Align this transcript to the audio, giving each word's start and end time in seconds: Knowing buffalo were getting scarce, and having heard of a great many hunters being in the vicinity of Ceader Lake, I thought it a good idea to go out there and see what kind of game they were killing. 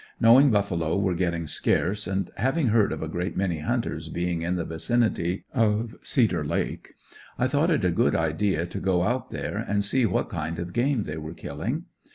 Knowing 0.19 0.49
buffalo 0.49 0.97
were 0.97 1.13
getting 1.13 1.45
scarce, 1.45 2.07
and 2.07 2.31
having 2.37 2.69
heard 2.69 2.91
of 2.91 3.03
a 3.03 3.07
great 3.07 3.37
many 3.37 3.59
hunters 3.59 4.09
being 4.09 4.41
in 4.41 4.55
the 4.55 4.65
vicinity 4.65 5.43
of 5.53 5.95
Ceader 6.03 6.43
Lake, 6.43 6.95
I 7.37 7.47
thought 7.47 7.69
it 7.69 7.85
a 7.85 7.91
good 7.91 8.15
idea 8.15 8.65
to 8.65 8.79
go 8.79 9.03
out 9.03 9.29
there 9.29 9.59
and 9.59 9.85
see 9.85 10.07
what 10.07 10.27
kind 10.27 10.57
of 10.57 10.73
game 10.73 11.03
they 11.03 11.17
were 11.17 11.35
killing. 11.35 11.83